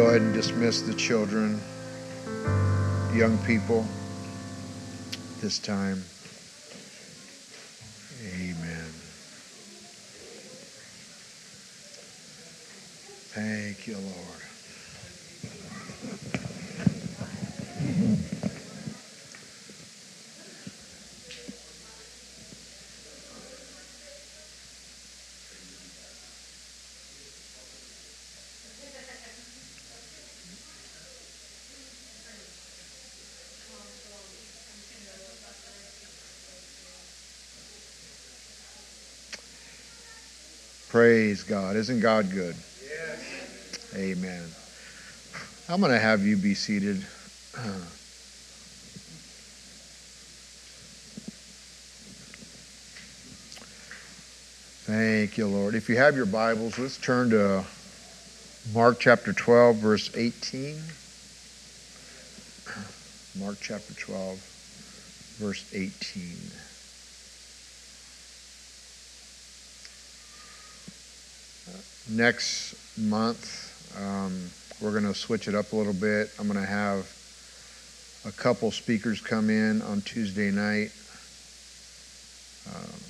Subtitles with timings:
[0.00, 1.60] go ahead and dismiss the children,
[3.12, 3.86] young people
[5.42, 6.02] this time.
[8.24, 8.94] Amen.
[13.34, 14.30] Thank you, Lord.
[41.00, 41.76] Praise God.
[41.76, 42.54] Isn't God good?
[42.86, 43.90] Yes.
[43.96, 44.44] Amen.
[45.66, 46.98] I'm going to have you be seated.
[54.84, 55.74] Thank you, Lord.
[55.74, 57.64] If you have your Bibles, let's turn to
[58.74, 60.82] Mark chapter 12, verse 18.
[63.38, 64.38] Mark chapter 12,
[65.38, 66.36] verse 18.
[72.10, 73.66] Next month,
[73.98, 76.30] um, we're going to switch it up a little bit.
[76.38, 77.06] I'm going to have
[78.26, 80.90] a couple speakers come in on Tuesday night.
[82.74, 83.00] Um,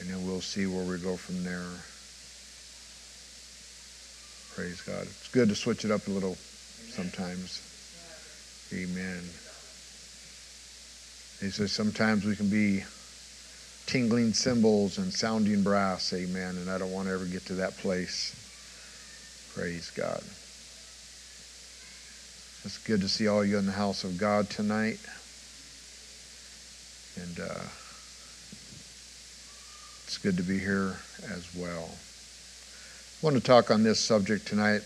[0.00, 1.70] and then we'll see where we go from there.
[4.56, 5.02] Praise God.
[5.02, 6.36] It's good to switch it up a little
[6.90, 7.60] sometimes.
[8.72, 9.22] Amen.
[11.40, 12.84] He says sometimes we can be
[13.92, 16.14] tingling cymbals and sounding brass.
[16.14, 16.56] Amen.
[16.56, 18.34] And I don't want to ever get to that place.
[19.54, 20.22] Praise God.
[22.64, 24.98] It's good to see all you in the house of God tonight.
[27.20, 27.64] And uh,
[30.06, 31.90] it's good to be here as well.
[31.90, 34.80] I want to talk on this subject tonight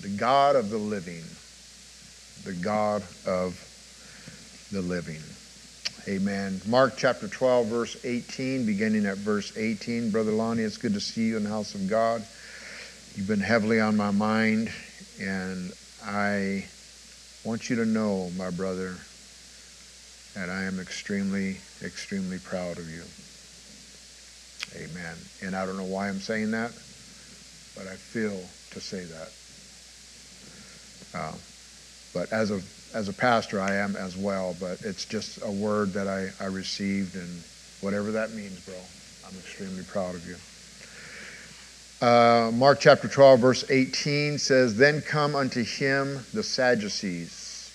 [0.00, 1.24] the God of the living.
[2.44, 3.62] The God of
[4.72, 5.20] the living.
[6.08, 6.62] Amen.
[6.66, 10.10] Mark chapter 12, verse 18, beginning at verse 18.
[10.10, 12.24] Brother Lonnie, it's good to see you in the house of God.
[13.14, 14.72] You've been heavily on my mind,
[15.20, 15.72] and
[16.02, 16.64] I
[17.44, 18.96] want you to know, my brother,
[20.34, 23.02] that I am extremely, extremely proud of you.
[24.76, 25.16] Amen.
[25.42, 26.70] And I don't know why I'm saying that,
[27.76, 28.40] but I feel
[28.70, 29.32] to say that.
[31.12, 31.36] Uh,
[32.14, 35.92] but as of as a pastor, I am as well, but it's just a word
[35.92, 37.42] that I, I received, and
[37.80, 38.74] whatever that means, bro,
[39.26, 40.36] I'm extremely proud of you.
[42.06, 47.70] Uh, Mark chapter 12, verse 18 says, Then come unto him the Sadducees,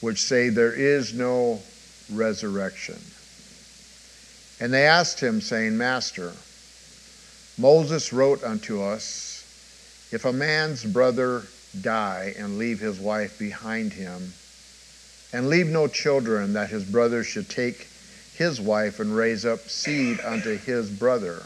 [0.00, 1.58] which say there is no
[2.12, 2.98] resurrection.
[4.60, 6.32] And they asked him, saying, Master,
[7.58, 9.44] Moses wrote unto us,
[10.12, 11.44] If a man's brother
[11.80, 14.32] die and leave his wife behind him,
[15.32, 17.86] and leave no children, that his brother should take
[18.34, 21.42] his wife and raise up seed unto his brother.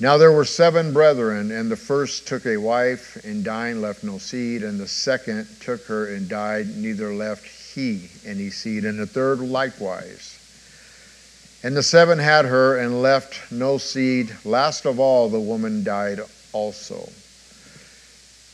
[0.00, 4.18] Now there were seven brethren, and the first took a wife, and dying left no
[4.18, 9.06] seed, and the second took her and died, neither left he any seed, and the
[9.06, 10.38] third likewise.
[11.64, 14.36] And the seven had her and left no seed.
[14.44, 16.20] Last of all, the woman died
[16.52, 17.08] also.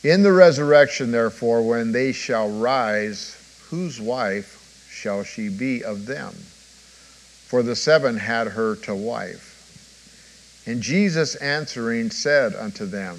[0.05, 3.35] In the resurrection, therefore, when they shall rise,
[3.71, 6.31] whose wife shall she be of them?
[7.47, 10.61] For the seven had her to wife.
[10.67, 13.17] And Jesus answering said unto them,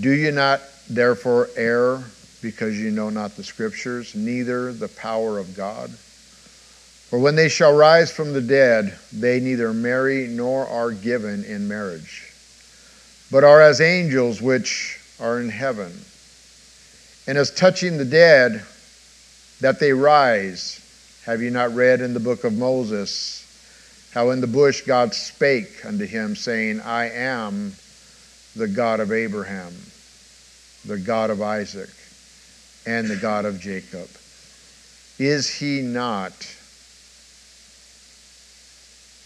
[0.00, 2.02] Do you not therefore err
[2.42, 5.90] because you know not the Scriptures, neither the power of God?
[7.10, 11.68] For when they shall rise from the dead, they neither marry nor are given in
[11.68, 12.32] marriage,
[13.30, 15.92] but are as angels which are in heaven.
[17.26, 18.64] And as touching the dead,
[19.60, 20.80] that they rise,
[21.26, 23.46] have you not read in the book of Moses
[24.12, 27.74] how in the bush God spake unto him, saying, I am
[28.56, 29.72] the God of Abraham,
[30.84, 31.90] the God of Isaac,
[32.86, 34.08] and the God of Jacob?
[35.18, 36.32] Is he not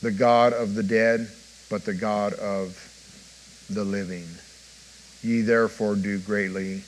[0.02, 1.30] the God of the dead,
[1.70, 2.76] but the God of
[3.70, 4.28] the living?
[5.24, 6.82] Ye therefore do greatly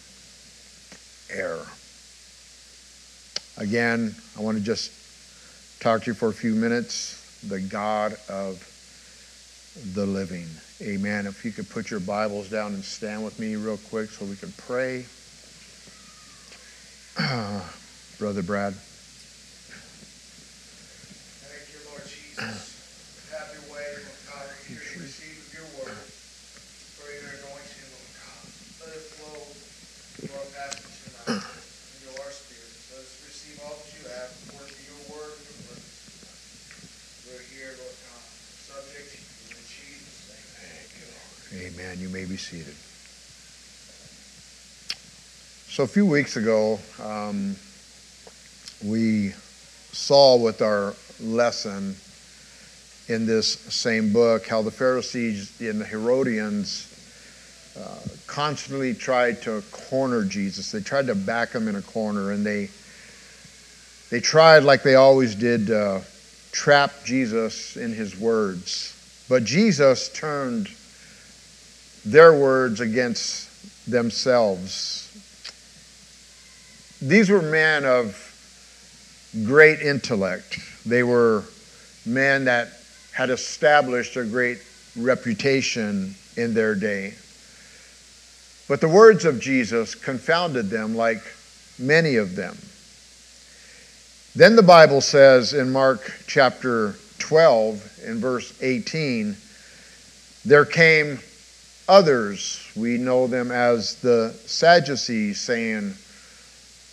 [1.31, 1.59] err.
[3.57, 4.93] Again, I want to just
[5.81, 7.23] talk to you for a few minutes.
[7.49, 8.63] The God of
[9.95, 10.49] the living.
[10.83, 11.27] Amen.
[11.27, 14.37] If you could put your Bibles down and stand with me real quick so we
[14.37, 15.07] can pray.
[18.19, 18.75] Brother Brad.
[21.41, 23.33] Thank you, Lord Jesus.
[23.33, 24.45] Have your way, Lord God.
[24.45, 25.97] We're here to receive your word.
[27.01, 27.47] Pray that
[41.97, 42.09] Amen.
[42.09, 42.75] You may be seated.
[45.69, 47.57] So, a few weeks ago, um,
[48.85, 49.33] we
[49.93, 51.97] saw with our lesson
[53.09, 56.93] in this same book how the Pharisees and the Herodians
[57.79, 60.73] uh, constantly tried to corner Jesus.
[60.73, 62.71] They tried to back him in a corner, and they
[64.11, 66.01] they tried, like they always did, uh,
[66.53, 68.95] trap Jesus in his words.
[69.29, 70.71] But Jesus turned
[72.07, 75.03] their words against themselves.
[77.03, 78.23] These were men of
[79.45, 80.59] great intellect.
[80.87, 81.43] They were
[82.07, 82.69] men that
[83.13, 84.59] had established a great
[84.97, 87.15] reputation in their day.
[88.69, 91.23] But the words of Jesus confounded them like
[91.79, 92.57] many of them.
[94.37, 99.37] Then the Bible says in Mark chapter 12, in verse 18,
[100.45, 101.19] there came
[101.89, 105.95] others, we know them as the Sadducees, saying,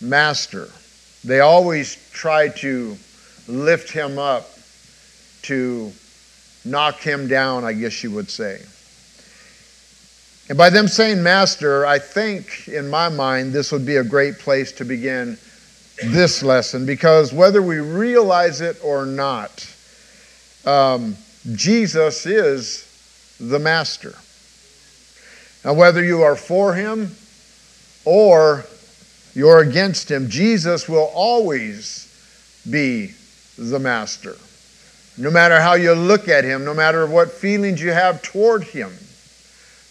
[0.00, 0.68] Master.
[1.24, 2.96] They always try to
[3.48, 4.50] lift him up,
[5.42, 5.92] to
[6.64, 8.62] knock him down, I guess you would say.
[10.48, 14.38] And by them saying master, I think in my mind this would be a great
[14.38, 15.38] place to begin
[16.04, 19.66] this lesson because whether we realize it or not,
[20.66, 21.16] um,
[21.54, 22.86] Jesus is
[23.40, 24.14] the master.
[25.64, 27.14] Now, whether you are for him
[28.04, 28.64] or
[29.34, 32.08] you're against him, Jesus will always
[32.68, 33.14] be
[33.56, 34.36] the master.
[35.16, 38.92] No matter how you look at him, no matter what feelings you have toward him,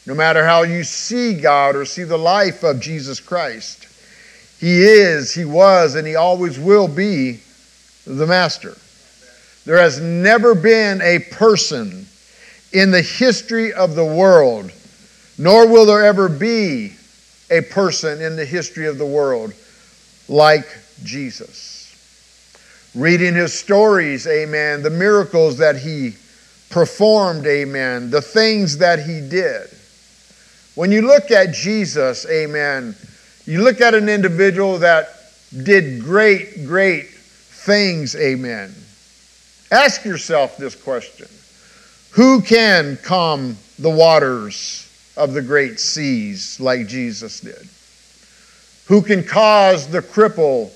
[0.05, 3.87] no matter how you see God or see the life of Jesus Christ.
[4.59, 7.39] He is, He was, and He always will be
[8.05, 8.75] the Master.
[9.65, 12.05] There has never been a person
[12.73, 14.71] in the history of the world,
[15.37, 16.93] nor will there ever be
[17.49, 19.53] a person in the history of the world
[20.27, 20.65] like
[21.03, 21.81] Jesus.
[22.95, 26.15] Reading his stories, amen, the miracles that he
[26.69, 29.67] performed, amen, the things that he did.
[30.75, 32.95] When you look at Jesus, amen,
[33.45, 35.09] you look at an individual that
[35.63, 38.73] did great, great things, amen.
[39.71, 41.27] Ask yourself this question
[42.11, 44.82] Who can calm the waters
[45.15, 47.67] of the great seas like Jesus did?
[48.87, 50.71] Who can cause the cripple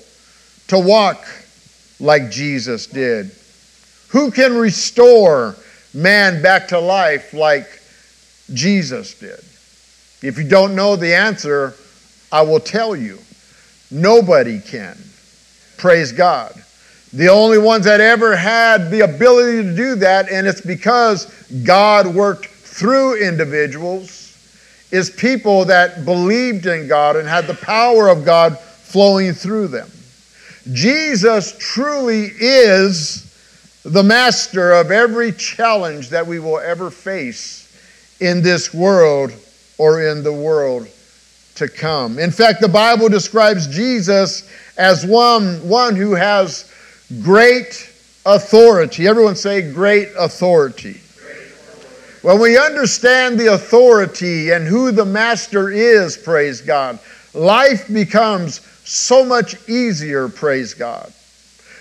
[0.68, 1.24] to walk
[2.00, 3.30] like Jesus did?
[4.08, 5.56] Who can restore
[5.92, 7.66] man back to life like
[8.54, 9.40] Jesus did?
[10.22, 11.74] If you don't know the answer,
[12.32, 13.18] I will tell you,
[13.90, 14.98] nobody can.
[15.76, 16.52] Praise God.
[17.12, 21.26] The only ones that ever had the ability to do that, and it's because
[21.64, 24.27] God worked through individuals,
[24.90, 29.90] is people that believed in God and had the power of God flowing through them.
[30.72, 33.24] Jesus truly is
[33.84, 37.64] the master of every challenge that we will ever face
[38.20, 39.32] in this world
[39.78, 40.88] or in the world
[41.54, 42.18] to come.
[42.18, 46.72] In fact, the Bible describes Jesus as one, one who has
[47.22, 47.90] great
[48.26, 49.06] authority.
[49.08, 51.00] Everyone say, great authority.
[52.22, 56.98] When we understand the authority and who the master is, praise God,
[57.32, 61.12] life becomes so much easier, praise God.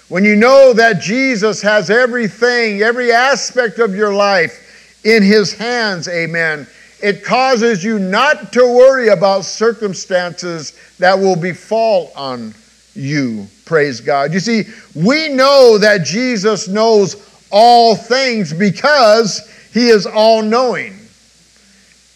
[0.09, 6.07] When you know that Jesus has everything, every aspect of your life in his hands,
[6.07, 6.67] amen,
[7.01, 12.53] it causes you not to worry about circumstances that will befall on
[12.93, 13.47] you.
[13.65, 14.33] Praise God.
[14.33, 14.63] You see,
[14.95, 20.97] we know that Jesus knows all things because he is all knowing.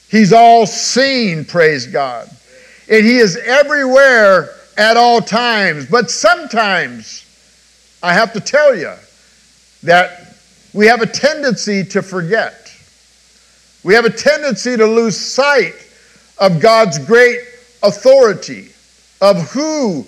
[0.10, 2.29] He's all seen, praise God.
[2.89, 5.86] And he is everywhere at all times.
[5.86, 7.25] But sometimes,
[8.03, 8.93] I have to tell you
[9.84, 10.36] that
[10.74, 12.74] we have a tendency to forget.
[13.84, 15.75] We have a tendency to lose sight
[16.38, 17.39] of God's great
[17.84, 18.72] authority,
[19.22, 20.05] of who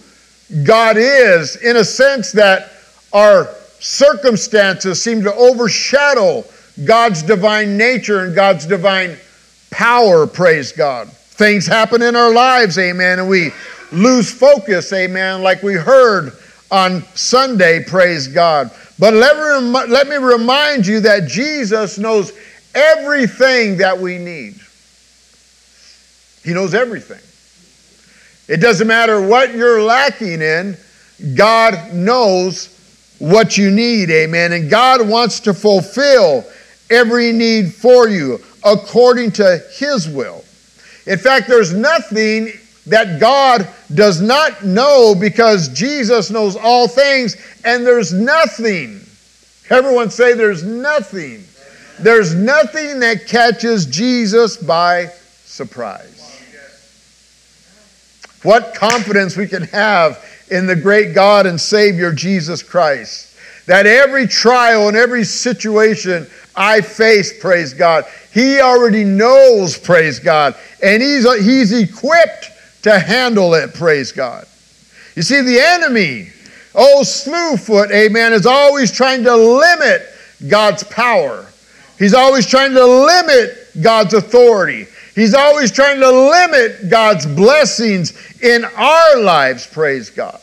[0.63, 2.71] God is, in a sense that
[3.13, 6.43] our circumstances seem to overshadow
[6.83, 9.17] God's divine nature and God's divine
[9.69, 11.09] power, praise God.
[11.09, 13.51] Things happen in our lives, amen, and we
[13.91, 16.33] lose focus, amen, like we heard
[16.71, 18.71] on Sunday, praise God.
[18.97, 22.33] But let me, let me remind you that Jesus knows
[22.73, 24.55] everything that we need.
[26.43, 27.21] He knows everything.
[28.47, 30.77] It doesn't matter what you're lacking in,
[31.35, 32.69] God knows
[33.19, 34.51] what you need, amen.
[34.51, 36.43] And God wants to fulfill
[36.93, 38.39] every need for you.
[38.65, 40.43] according to his will.
[41.05, 42.53] In fact, there's nothing
[42.87, 47.35] that God does not know because Jesus knows all things,
[47.65, 49.01] and there's nothing.
[49.69, 51.43] Everyone say there's nothing.
[51.99, 55.07] There's nothing that catches Jesus by
[55.43, 56.09] surprise.
[58.43, 63.35] What confidence we can have in the great God and Savior Jesus Christ.
[63.65, 70.55] That every trial and every situation I face, praise God, He already knows, praise God,
[70.81, 72.51] and He's, he's equipped
[72.83, 74.45] to handle it, praise God.
[75.15, 76.29] You see, the enemy,
[76.75, 80.01] oh, Slewfoot, amen, is always trying to limit
[80.47, 81.47] God's power.
[81.97, 84.87] He's always trying to limit God's authority.
[85.15, 90.39] He's always trying to limit God's blessings in our lives, praise God.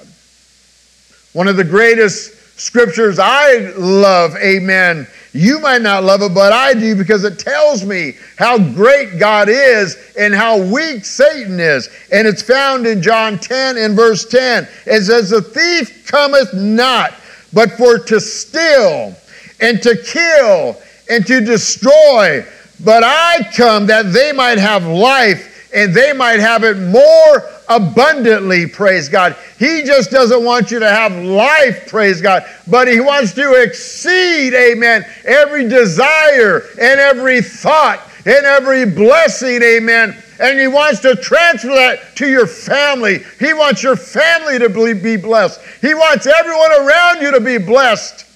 [1.32, 5.06] One of the greatest scriptures I love, amen.
[5.32, 9.48] You might not love it, but I do because it tells me how great God
[9.48, 11.88] is and how weak Satan is.
[12.12, 14.68] And it's found in John 10 and verse 10.
[14.86, 17.14] It says, The thief cometh not,
[17.52, 19.14] but for to steal
[19.60, 20.76] and to kill
[21.08, 22.44] and to destroy.
[22.84, 28.66] But I come that they might have life and they might have it more abundantly,
[28.66, 29.36] praise God.
[29.58, 34.52] He just doesn't want you to have life, praise God, but He wants to exceed,
[34.52, 40.20] amen, every desire and every thought and every blessing, amen.
[40.40, 43.20] And He wants to transfer that to your family.
[43.38, 45.60] He wants your family to be blessed.
[45.80, 48.26] He wants everyone around you to be blessed.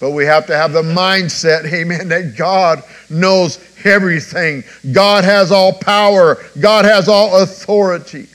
[0.00, 4.64] But we have to have the mindset, amen, that God knows everything.
[4.92, 6.38] God has all power.
[6.58, 8.28] God has all authority.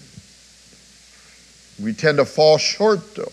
[1.83, 3.31] We tend to fall short, though.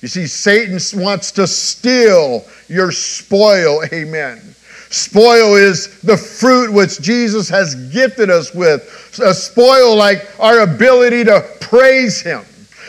[0.00, 4.54] You see, Satan wants to steal your spoil, amen.
[4.90, 9.18] Spoil is the fruit which Jesus has gifted us with.
[9.22, 12.42] A spoil like our ability to praise Him,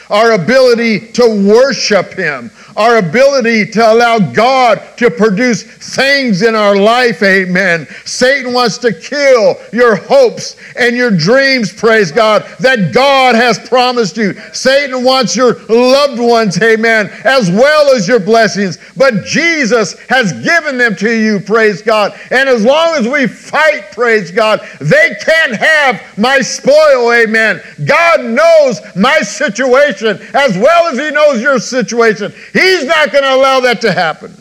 [0.09, 6.75] our ability to worship Him, our ability to allow God to produce things in our
[6.75, 7.87] life, amen.
[8.05, 14.17] Satan wants to kill your hopes and your dreams, praise God, that God has promised
[14.17, 14.33] you.
[14.53, 18.77] Satan wants your loved ones, amen, as well as your blessings.
[18.95, 22.17] But Jesus has given them to you, praise God.
[22.31, 27.61] And as long as we fight, praise God, they can't have my spoil, amen.
[27.85, 32.33] God knows my situation as well as He knows your situation.
[32.59, 34.33] He's not going to allow that to happen.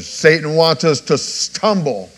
[0.00, 2.10] Satan wants us to stumble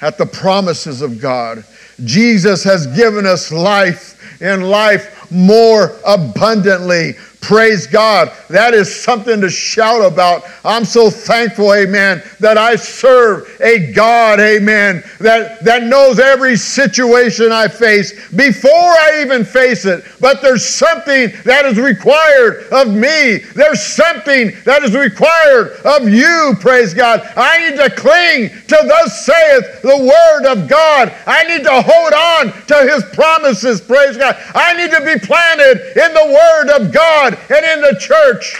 [0.00, 1.64] at the promises of God.
[2.04, 7.14] Jesus has given us life and life more abundantly.
[7.46, 8.32] Praise God.
[8.48, 10.42] That is something to shout about.
[10.64, 17.52] I'm so thankful, amen, that I serve a God, amen, that, that knows every situation
[17.52, 20.04] I face before I even face it.
[20.20, 23.36] But there's something that is required of me.
[23.54, 27.20] There's something that is required of you, praise God.
[27.36, 31.14] I need to cling to thus saith the word of God.
[31.28, 34.36] I need to hold on to his promises, praise God.
[34.52, 38.56] I need to be planted in the word of God and in the church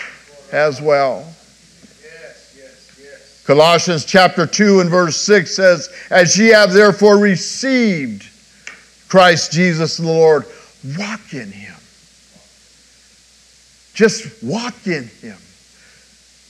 [0.53, 1.27] as well.
[3.45, 8.29] Colossians chapter 2 and verse 6 says, As ye have therefore received
[9.09, 10.47] Christ Jesus the Lord,
[10.99, 11.77] walk in him.
[13.95, 15.39] Just walk in him.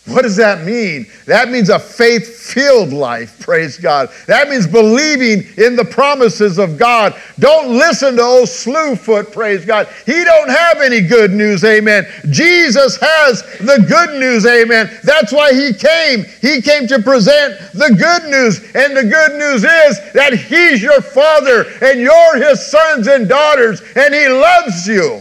[0.06, 1.06] What does that mean?
[1.26, 4.08] That means a faith filled life, praise God.
[4.28, 7.20] That means believing in the promises of God.
[7.40, 9.88] Don't listen to old Slewfoot, praise God.
[10.06, 12.06] He don't have any good news, amen.
[12.30, 14.96] Jesus has the good news, amen.
[15.02, 16.24] That's why he came.
[16.40, 18.60] He came to present the good news.
[18.76, 23.82] And the good news is that he's your father and you're his sons and daughters
[23.96, 25.20] and he loves you.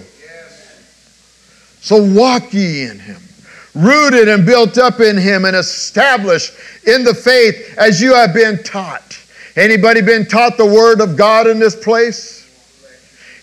[1.82, 3.25] So walk ye in him
[3.76, 6.54] rooted and built up in him and established
[6.88, 9.20] in the faith as you have been taught.
[9.56, 12.42] Anybody been taught the word of God in this place?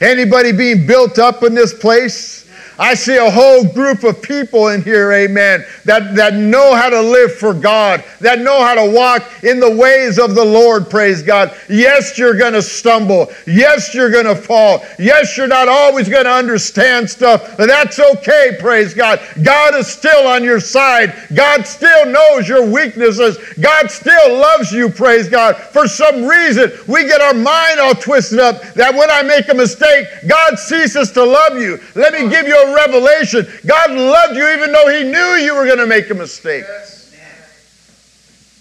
[0.00, 2.41] Anybody being built up in this place?
[2.82, 7.00] I see a whole group of people in here, amen, that, that know how to
[7.00, 11.22] live for God, that know how to walk in the ways of the Lord, praise
[11.22, 11.56] God.
[11.68, 13.30] Yes, you're going to stumble.
[13.46, 14.84] Yes, you're going to fall.
[14.98, 19.20] Yes, you're not always going to understand stuff, but that's okay, praise God.
[19.44, 21.14] God is still on your side.
[21.34, 23.38] God still knows your weaknesses.
[23.60, 25.56] God still loves you, praise God.
[25.56, 29.54] For some reason, we get our mind all twisted up that when I make a
[29.54, 31.78] mistake, God ceases to love you.
[31.94, 33.46] Let me give you a revelation.
[33.66, 36.64] God loved you even though He knew you were going to make a mistake.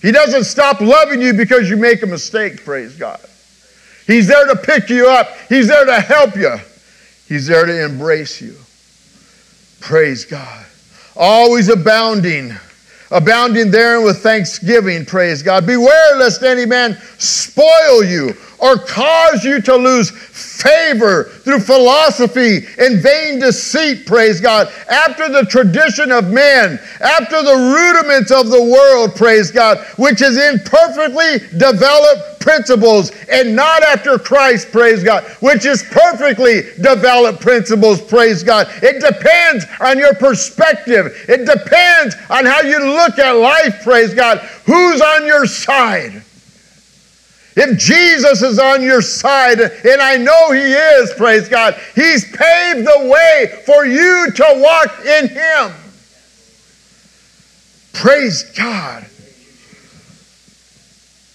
[0.01, 3.19] He doesn't stop loving you because you make a mistake, praise God.
[4.07, 6.55] He's there to pick you up, He's there to help you,
[7.27, 8.55] He's there to embrace you.
[9.79, 10.65] Praise God.
[11.15, 12.55] Always abounding
[13.11, 15.65] abounding therein with thanksgiving, praise God.
[15.65, 23.01] Beware lest any man spoil you or cause you to lose favor through philosophy and
[23.01, 29.15] vain deceit, praise God, after the tradition of men, after the rudiments of the world,
[29.15, 35.83] praise God, which is imperfectly developed principles and not after Christ, praise God, which is
[35.83, 38.67] perfectly developed principles, praise God.
[38.83, 44.39] It depends on your perspective, it depends on how you look at life, praise God.
[44.65, 46.21] Who's on your side?
[47.55, 52.87] If Jesus is on your side, and I know He is, praise God, He's paved
[52.87, 55.73] the way for you to walk in Him.
[57.93, 59.05] Praise God.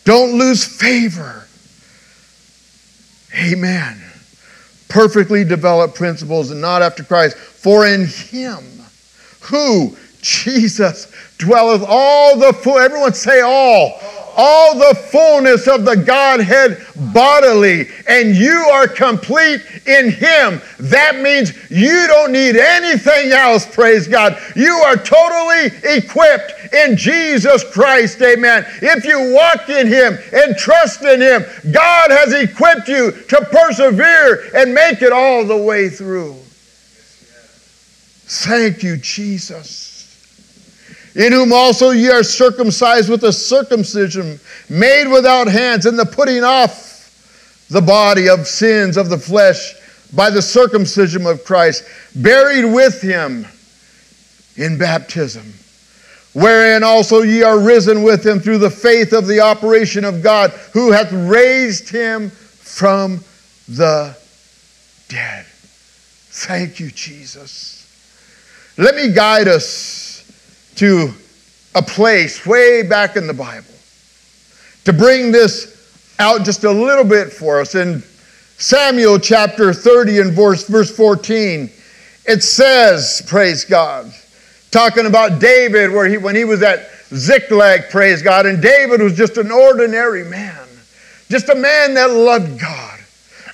[0.04, 1.46] Don't lose favor.
[3.38, 4.00] Amen.
[4.88, 7.36] Perfectly developed principles and not after Christ.
[7.36, 8.64] For in Him,
[9.40, 9.96] who?
[10.22, 12.78] Jesus dwelleth all the full.
[12.78, 14.00] Everyone say all
[14.36, 20.60] all the fullness of the Godhead bodily, and you are complete in Him.
[20.78, 24.38] That means you don't need anything else, praise God.
[24.54, 28.66] You are totally equipped in Jesus Christ, amen.
[28.82, 34.50] If you walk in Him and trust in Him, God has equipped you to persevere
[34.54, 36.34] and make it all the way through.
[38.28, 39.85] Thank you, Jesus
[41.16, 46.44] in whom also ye are circumcised with a circumcision made without hands, in the putting
[46.44, 49.74] off the body of sins of the flesh
[50.14, 53.46] by the circumcision of Christ, buried with him
[54.56, 55.54] in baptism,
[56.34, 60.50] wherein also ye are risen with him through the faith of the operation of God,
[60.74, 63.24] who hath raised him from
[63.68, 64.14] the
[65.08, 65.46] dead.
[65.48, 67.72] Thank you, Jesus.
[68.76, 70.05] Let me guide us
[70.76, 71.12] to
[71.74, 73.66] a place way back in the Bible
[74.84, 75.74] to bring this
[76.18, 77.74] out just a little bit for us.
[77.74, 78.02] In
[78.58, 81.70] Samuel chapter 30 and verse, verse 14,
[82.26, 84.12] it says, praise God,
[84.70, 89.16] talking about David, where he, when he was at Ziklag, praise God, and David was
[89.16, 90.66] just an ordinary man,
[91.28, 92.95] just a man that loved God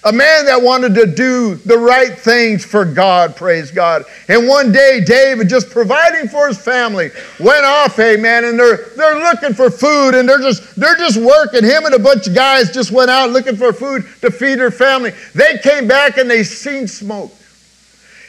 [0.04, 4.04] a man that wanted to do the right things for God, praise God.
[4.28, 9.20] And one day, David, just providing for his family, went off, amen, and they're, they're
[9.20, 11.62] looking for food and they're just, they're just working.
[11.62, 14.72] Him and a bunch of guys just went out looking for food to feed their
[14.72, 15.12] family.
[15.34, 17.32] They came back and they seen smoke.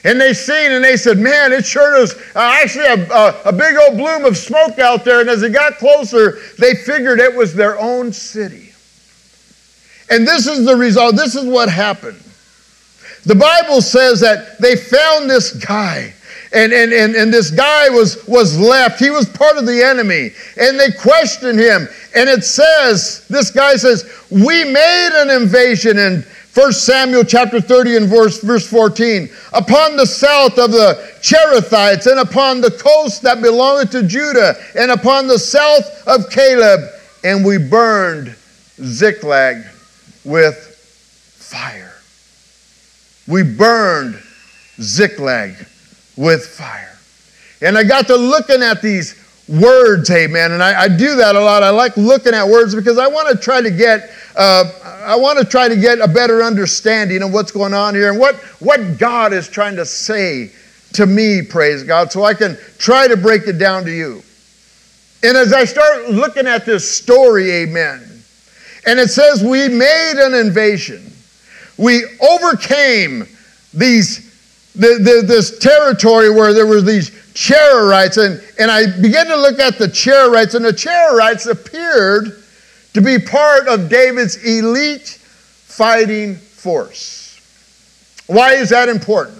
[0.03, 3.53] And they seen and they said, man, it sure is uh, actually a, a, a
[3.53, 5.21] big old bloom of smoke out there.
[5.21, 8.72] And as they got closer, they figured it was their own city.
[10.13, 11.15] And this is the result.
[11.15, 12.21] This is what happened.
[13.26, 16.13] The Bible says that they found this guy.
[16.54, 18.99] And, and, and, and this guy was, was left.
[18.99, 20.30] He was part of the enemy.
[20.56, 21.88] And they questioned him.
[22.15, 26.23] And it says, this guy says, We made an invasion in
[26.54, 29.30] 1 Samuel chapter 30 and verse, verse 14.
[29.54, 34.91] Upon the south of the Cherethites, and upon the coast that belonged to Judah, and
[34.91, 36.82] upon the south of Caleb,
[37.23, 38.36] and we burned
[38.80, 39.63] Ziklag
[40.25, 40.55] with
[41.38, 41.93] fire.
[43.27, 44.21] We burned
[44.79, 45.55] Ziklag
[46.17, 46.97] with fire.
[47.62, 50.51] And I got to looking at these words, amen.
[50.51, 51.63] And I, I do that a lot.
[51.63, 54.63] I like looking at words because I want to try to get uh,
[55.03, 58.19] I want to try to get a better understanding of what's going on here and
[58.19, 60.51] what, what God is trying to say
[60.93, 64.23] to me, praise God, so I can try to break it down to you.
[65.23, 68.12] And as I start looking at this story, amen,
[68.86, 71.12] and it says, We made an invasion.
[71.78, 73.28] We overcame
[73.74, 74.32] these,
[74.76, 78.24] the, the, this territory where there were these Cherarites.
[78.24, 82.43] And, and I began to look at the Cherarites, and the Cherarites appeared
[82.93, 87.41] to be part of David's elite fighting force.
[88.28, 89.39] Why is that important?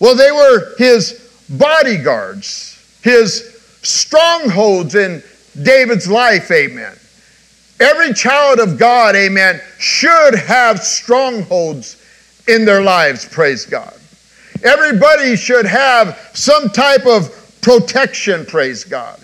[0.00, 5.22] Well, they were his bodyguards, his strongholds in
[5.62, 6.96] David's life, amen.
[7.84, 12.02] Every child of God, amen, should have strongholds
[12.48, 13.92] in their lives, praise God.
[14.62, 19.20] Everybody should have some type of protection, praise God.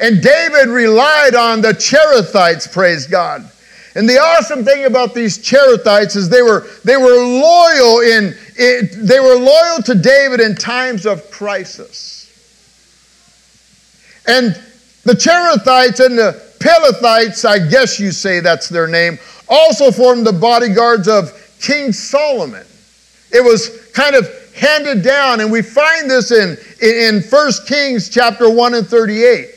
[0.00, 3.48] And David relied on the Cherethites, praise God.
[3.94, 9.06] And the awesome thing about these Cherethites is they were, they were loyal in, in
[9.06, 12.26] they were loyal to David in times of crisis.
[14.26, 14.60] And
[15.04, 19.18] the Cherethites and the Pelethites, I guess you say that's their name,
[19.48, 22.64] also formed the bodyguards of King Solomon.
[23.32, 28.50] It was kind of handed down, and we find this in, in 1 Kings chapter
[28.50, 29.48] 1 and 38.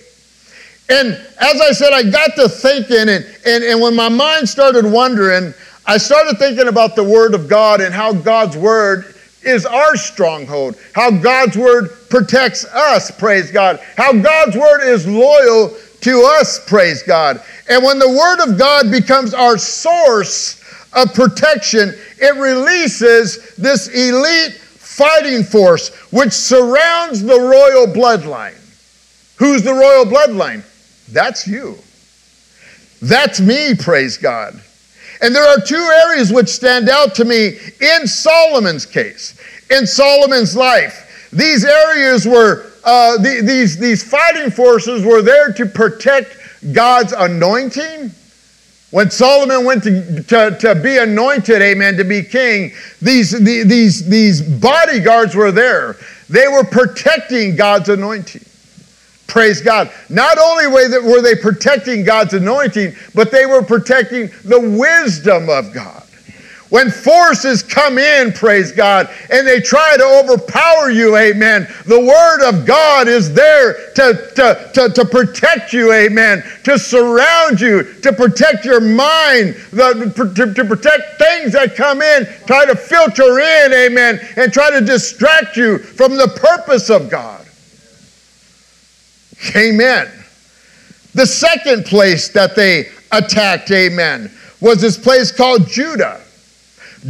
[0.89, 4.85] And as I said, I got to thinking, and, and, and when my mind started
[4.85, 5.53] wondering,
[5.85, 10.77] I started thinking about the Word of God and how God's Word is our stronghold,
[10.93, 17.03] how God's Word protects us, praise God, how God's Word is loyal to us, praise
[17.03, 17.41] God.
[17.69, 20.61] And when the Word of God becomes our source
[20.93, 28.57] of protection, it releases this elite fighting force which surrounds the royal bloodline.
[29.37, 30.63] Who's the royal bloodline?
[31.11, 31.77] That's you.
[33.01, 34.61] That's me, praise God.
[35.21, 39.39] And there are two areas which stand out to me in Solomon's case,
[39.69, 41.29] in Solomon's life.
[41.31, 46.37] These areas were, uh, the, these, these fighting forces were there to protect
[46.73, 48.11] God's anointing
[48.93, 54.39] when Solomon went to, to, to be anointed, amen, to be king, these, these, these
[54.39, 55.95] bodyguards were there.
[56.29, 58.45] They were protecting God's anointing.
[59.25, 59.91] Praise God.
[60.09, 66.02] Not only were they protecting God's anointing, but they were protecting the wisdom of God.
[66.73, 72.49] When forces come in, praise God, and they try to overpower you, amen, the Word
[72.49, 78.11] of God is there to, to, to, to protect you, amen, to surround you, to
[78.11, 83.71] protect your mind, the, to, to protect things that come in, try to filter in,
[83.71, 87.45] amen, and try to distract you from the purpose of God.
[89.55, 90.11] Amen.
[91.13, 96.22] The second place that they attacked, amen, was this place called Judah.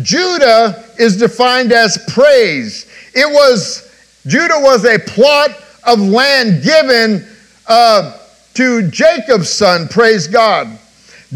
[0.01, 2.87] Judah is defined as praise.
[3.13, 3.91] It was,
[4.25, 5.51] Judah was a plot
[5.85, 7.25] of land given
[7.67, 8.17] uh,
[8.55, 10.67] to Jacob's son, praise God.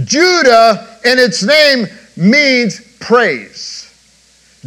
[0.03, 3.93] Judah and its name means praise.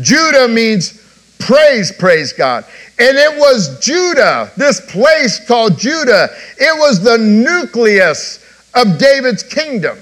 [0.00, 1.00] Judah means
[1.38, 2.64] praise, praise God.
[2.98, 9.98] And it was Judah, this place called Judah, it was the nucleus of David's kingdom.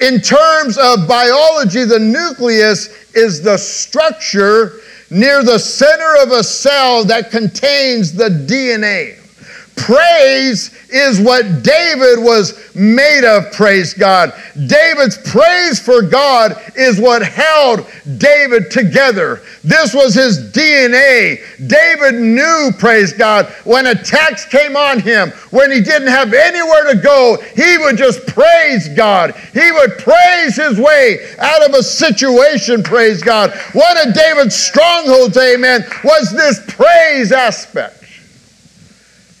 [0.00, 4.80] In terms of biology, the nucleus is the structure
[5.10, 9.17] near the center of a cell that contains the DNA.
[9.78, 14.32] Praise is what David was made of, praise God.
[14.66, 17.86] David's praise for God is what held
[18.18, 19.40] David together.
[19.62, 21.40] This was his DNA.
[21.68, 27.00] David knew, praise God, when attacks came on him, when he didn't have anywhere to
[27.00, 29.34] go, he would just praise God.
[29.52, 33.52] He would praise his way out of a situation, praise God.
[33.72, 37.97] One of David's strongholds, amen, was this praise aspect.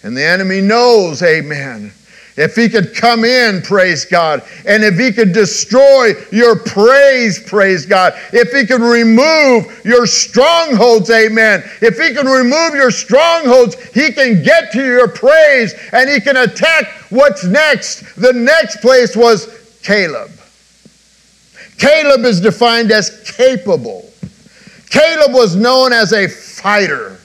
[0.02, 1.92] And the enemy knows, amen.
[2.38, 7.84] If he could come in, praise God, and if he could destroy your praise, praise
[7.84, 11.68] God, if he could remove your strongholds, amen.
[11.82, 16.36] If he can remove your strongholds, he can get to your praise and he can
[16.36, 18.14] attack what's next.
[18.14, 19.48] The next place was
[19.82, 20.30] Caleb.
[21.76, 24.08] Caleb is defined as capable.
[24.90, 27.18] Caleb was known as a fighter,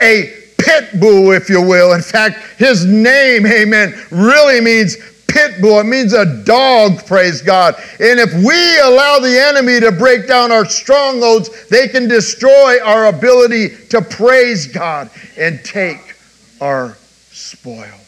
[0.00, 1.92] a pit bull, if you will.
[1.92, 4.96] In fact, his name, amen, really means
[5.26, 5.80] pit bull.
[5.80, 7.74] It means a dog, praise God.
[8.00, 13.06] And if we allow the enemy to break down our strongholds, they can destroy our
[13.06, 16.16] ability to praise God and take
[16.60, 16.96] our
[17.30, 18.00] spoil.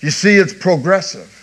[0.00, 1.36] You see, it's progressive.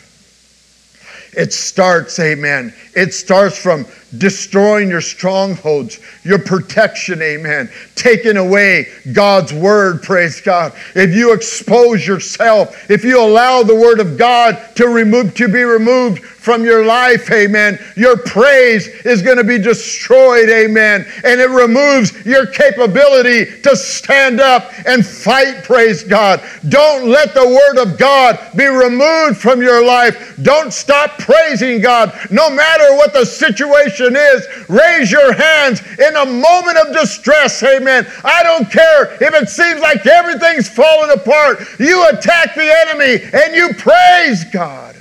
[1.34, 2.74] It starts, amen.
[2.96, 3.86] It starts from
[4.17, 7.70] destroying your strongholds, your protection, amen.
[7.96, 10.74] Taking away God's word, praise God.
[10.96, 15.63] If you expose yourself, if you allow the word of God to remove to be
[15.63, 21.06] removed from your life, amen, your praise is going to be destroyed, amen.
[21.26, 26.41] And it removes your capability to stand up and fight, praise God.
[26.70, 30.39] Don't let the word of God be removed from your life.
[30.41, 34.69] Don't stop praising God, no matter what the situation is.
[34.69, 38.07] Raise your hands in a moment of distress, amen.
[38.23, 41.60] I don't care if it seems like everything's falling apart.
[41.79, 44.95] You attack the enemy and you praise God.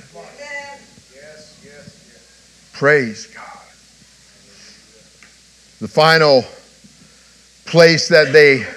[2.73, 3.43] Praise God.
[5.79, 6.43] The final
[7.65, 8.67] place that they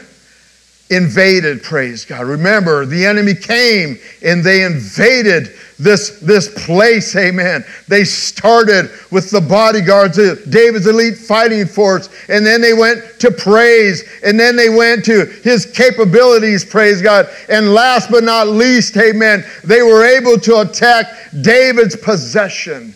[0.90, 2.26] invaded, praise God.
[2.26, 7.64] Remember, the enemy came and they invaded this, this place, amen.
[7.88, 13.31] They started with the bodyguards, of David's elite fighting force, and then they went to
[13.31, 17.31] praise, and then they went to his capabilities, praise God.
[17.48, 21.07] And last but not least, amen, they were able to attack
[21.40, 22.94] David's possession,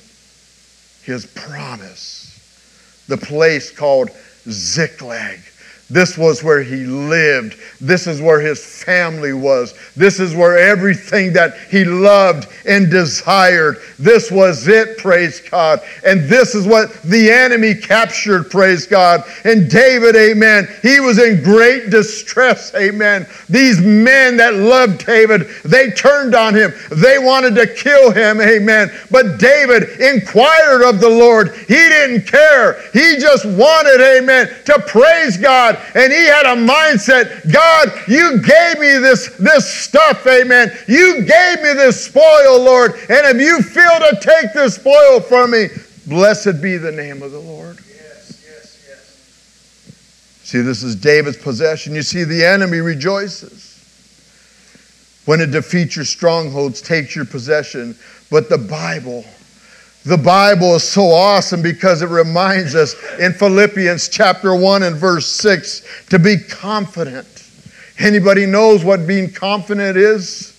[1.04, 4.10] his promise, the place called
[4.50, 5.40] Ziklag.
[5.94, 7.56] This was where he lived.
[7.80, 9.74] This is where his family was.
[9.94, 13.76] This is where everything that he loved and desired.
[13.96, 15.80] This was it, praise God.
[16.04, 19.22] And this is what the enemy captured, praise God.
[19.44, 23.28] And David, amen, he was in great distress, amen.
[23.48, 26.72] These men that loved David, they turned on him.
[26.90, 28.90] They wanted to kill him, amen.
[29.12, 31.54] But David inquired of the Lord.
[31.68, 32.82] He didn't care.
[32.92, 35.78] He just wanted, amen, to praise God.
[35.94, 40.76] And he had a mindset God, you gave me this, this stuff, amen.
[40.88, 42.92] You gave me this spoil, Lord.
[43.08, 45.68] And if you feel to take this spoil from me,
[46.06, 47.78] blessed be the name of the Lord.
[47.88, 50.40] Yes, yes, yes.
[50.42, 51.94] See, this is David's possession.
[51.94, 53.74] You see, the enemy rejoices
[55.24, 57.96] when it defeats your strongholds, takes your possession.
[58.30, 59.24] But the Bible,
[60.04, 65.26] the Bible is so awesome because it reminds us in Philippians chapter 1 and verse
[65.26, 67.26] 6 to be confident.
[67.98, 70.53] Anybody knows what being confident is?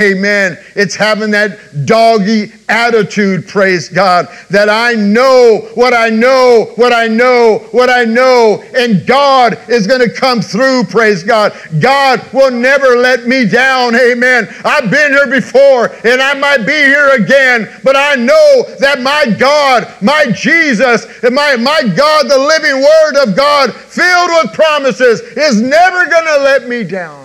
[0.00, 0.58] Amen.
[0.74, 7.06] It's having that doggy attitude, praise God, that I know what I know, what I
[7.06, 11.52] know, what I know, and God is going to come through, praise God.
[11.80, 14.48] God will never let me down, amen.
[14.64, 19.26] I've been here before and I might be here again, but I know that my
[19.38, 25.60] God, my Jesus, my, my God, the living Word of God, filled with promises, is
[25.60, 27.23] never going to let me down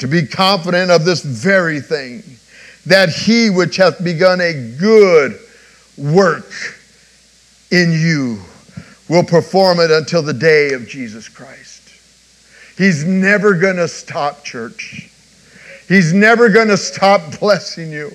[0.00, 2.22] to be confident of this very thing,
[2.86, 5.38] that he which hath begun a good
[5.96, 6.50] work
[7.70, 8.40] in you
[9.08, 11.82] will perform it until the day of Jesus Christ.
[12.78, 15.10] He's never going to stop, church.
[15.86, 18.12] He's never going to stop blessing you.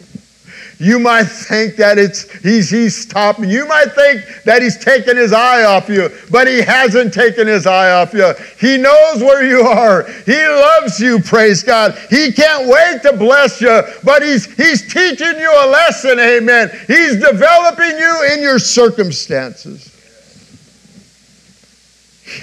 [0.78, 3.50] You might think that it's he's he's stopping.
[3.50, 7.66] You might think that he's taken his eye off you, but he hasn't taken his
[7.66, 8.34] eye off you.
[8.60, 10.04] He knows where you are.
[10.26, 11.98] He loves you, praise God.
[12.10, 16.70] He can't wait to bless you, but he's he's teaching you a lesson, amen.
[16.88, 19.92] He's developing you in your circumstances.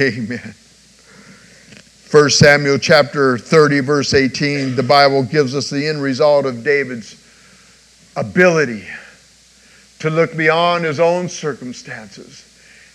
[0.00, 0.54] Amen.
[2.10, 7.21] 1 Samuel chapter 30, verse 18, the Bible gives us the end result of David's
[8.16, 8.84] ability
[10.00, 12.44] to look beyond his own circumstances,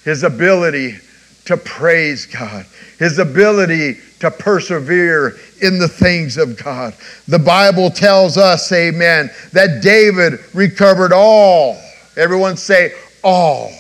[0.04, 0.98] his ability
[1.46, 2.66] to praise God,
[3.00, 6.94] his ability to persevere in the things of God.
[7.28, 11.82] The Bible tells us, amen, that David recovered all.
[12.18, 13.72] Everyone say, all.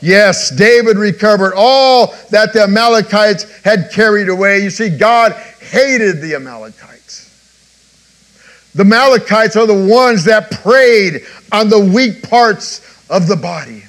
[0.00, 4.62] Yes, David recovered all that the Amalekites had carried away.
[4.62, 6.95] You see, God hated the Amalekites.
[8.76, 13.84] The Amalekites are the ones that preyed on the weak parts of the body.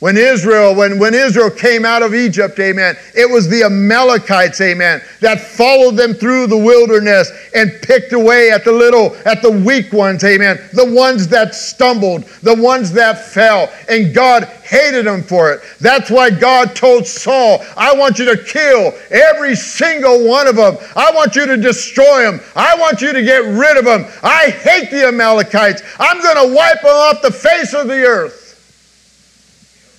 [0.00, 5.02] When Israel, when, when Israel came out of Egypt, amen, it was the Amalekites, amen,
[5.20, 9.92] that followed them through the wilderness and picked away at the little, at the weak
[9.92, 13.72] ones, amen, the ones that stumbled, the ones that fell.
[13.88, 15.62] And God hated them for it.
[15.80, 20.76] That's why God told Saul, I want you to kill every single one of them.
[20.94, 22.40] I want you to destroy them.
[22.54, 24.04] I want you to get rid of them.
[24.22, 25.82] I hate the Amalekites.
[25.98, 28.37] I'm going to wipe them off the face of the earth.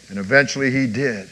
[0.09, 1.29] And eventually he did.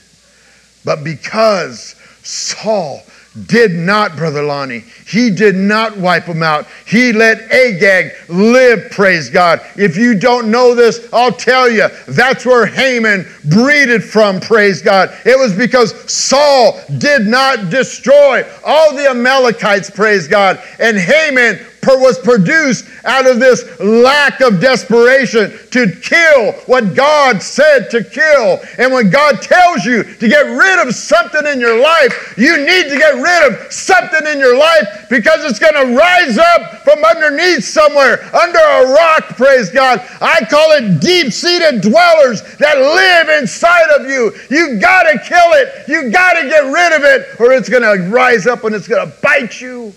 [0.85, 3.01] But because Saul
[3.45, 6.65] did not, Brother Lonnie, he did not wipe them out.
[6.85, 9.61] He let Agag live, praise God.
[9.75, 11.87] If you don't know this, I'll tell you.
[12.07, 15.15] That's where Haman breeded from, praise God.
[15.25, 20.61] It was because Saul did not destroy all the Amalekites, praise God.
[20.79, 27.89] And Haman was produced out of this lack of desperation to kill what God said
[27.91, 28.59] to kill.
[28.77, 32.89] And when God tells you to get rid of something in your life, you need
[32.89, 37.03] to get rid of something in your life because it's going to rise up from
[37.03, 39.99] underneath somewhere, under a rock, praise God.
[40.21, 44.33] I call it deep seated dwellers that live inside of you.
[44.49, 45.87] You got to kill it.
[45.87, 48.87] You got to get rid of it, or it's going to rise up and it's
[48.87, 49.93] going to bite you.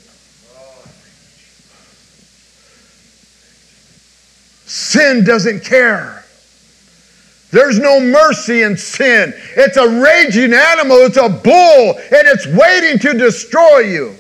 [4.70, 6.24] Sin doesn't care.
[7.50, 9.35] There's no mercy in sin.
[9.56, 14.14] It's a raging animal, it's a bull, and it's waiting to destroy you.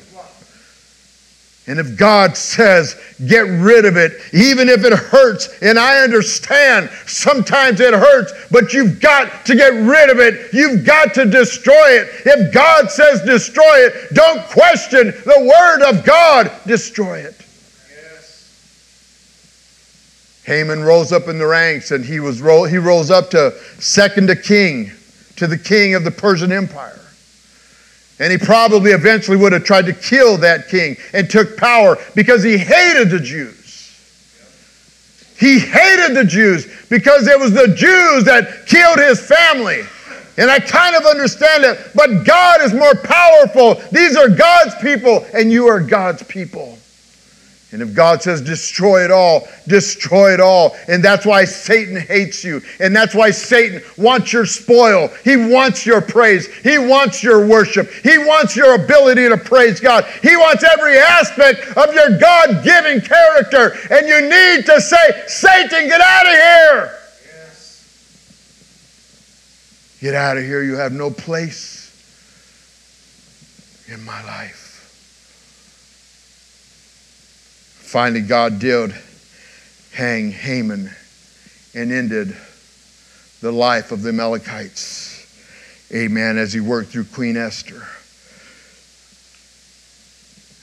[1.68, 6.90] And if God says, get rid of it, even if it hurts, and I understand
[7.06, 10.52] sometimes it hurts, but you've got to get rid of it.
[10.52, 12.08] You've got to destroy it.
[12.26, 16.50] If God says destroy it, don't question the word of God.
[16.66, 17.40] Destroy it.
[20.50, 24.34] Haman rose up in the ranks and he, was he rose up to second to
[24.34, 24.90] king,
[25.36, 26.98] to the king of the Persian Empire.
[28.18, 32.42] And he probably eventually would have tried to kill that king and took power because
[32.42, 33.96] he hated the Jews.
[35.38, 39.82] He hated the Jews because it was the Jews that killed his family.
[40.36, 43.74] And I kind of understand it, but God is more powerful.
[43.92, 46.76] These are God's people, and you are God's people.
[47.72, 50.76] And if God says destroy it all, destroy it all.
[50.88, 52.60] And that's why Satan hates you.
[52.80, 55.08] And that's why Satan wants your spoil.
[55.22, 56.52] He wants your praise.
[56.64, 57.88] He wants your worship.
[58.02, 60.04] He wants your ability to praise God.
[60.20, 63.76] He wants every aspect of your God given character.
[63.90, 66.98] And you need to say, Satan, get out of here.
[67.24, 67.86] Yes.
[70.00, 70.64] Get out of here.
[70.64, 71.78] You have no place
[73.86, 74.59] in my life.
[77.90, 78.94] Finally, God did
[79.92, 80.92] hang Haman
[81.74, 82.36] and ended
[83.40, 85.26] the life of the Amalekites.
[85.92, 86.38] Amen.
[86.38, 87.82] As he worked through Queen Esther.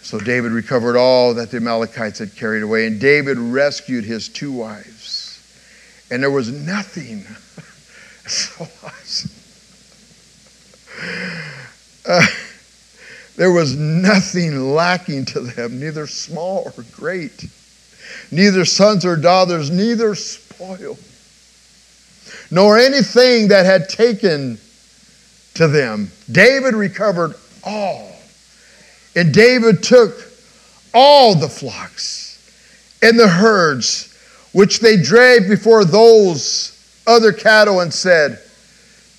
[0.03, 4.53] So David recovered all that the Amalekites had carried away, and David rescued his two
[4.53, 5.37] wives.
[6.09, 7.23] And there was nothing
[8.25, 9.31] so awesome.
[12.07, 12.25] Uh,
[13.38, 17.45] there was nothing lacking to them, neither small or great,
[18.32, 20.97] neither sons or daughters, neither spoil,
[22.50, 24.58] nor anything that had taken
[25.54, 26.12] to them.
[26.32, 28.12] David recovered all.
[29.15, 30.15] And David took
[30.93, 32.39] all the flocks
[33.04, 34.13] and the herds
[34.52, 36.73] which they dragged before those
[37.06, 38.39] other cattle and said,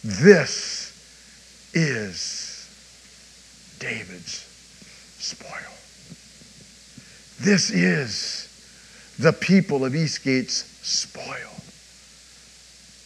[0.03, 0.93] This
[1.73, 2.28] is
[3.79, 4.45] David's
[5.19, 5.75] spoil.
[7.41, 8.49] This is
[9.19, 11.55] the people of Eastgate's spoil.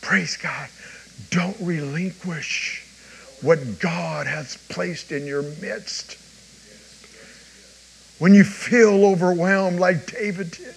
[0.00, 0.68] Praise God.
[1.30, 2.85] Don't relinquish
[3.40, 6.18] what God has placed in your midst.
[8.18, 10.74] When you feel overwhelmed like David did,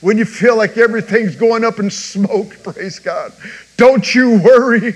[0.00, 3.32] when you feel like everything's going up in smoke, praise God.
[3.76, 4.88] Don't you worry.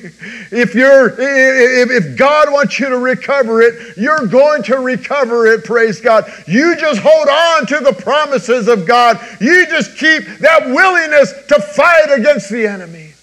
[0.51, 5.65] If you're if, if God wants you to recover it, you're going to recover it,
[5.65, 6.31] praise God.
[6.47, 9.19] You just hold on to the promises of God.
[9.41, 13.15] You just keep that willingness to fight against the enemy.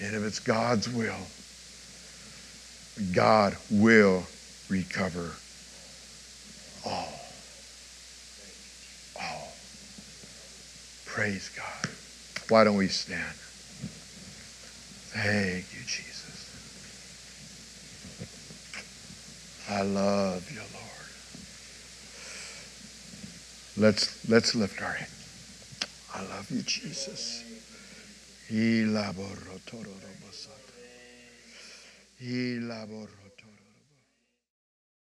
[0.00, 1.16] And if it's God's will,
[3.12, 4.24] God will
[4.68, 5.32] recover
[6.84, 7.15] all.
[11.16, 11.88] Praise God.
[12.50, 13.24] Why don't we stand?
[15.14, 16.44] Thank you, Jesus.
[19.70, 21.08] I love you, Lord.
[23.78, 25.10] Let's let's lift our hand.
[26.14, 27.42] I love you, Jesus.
[28.50, 29.56] He laboro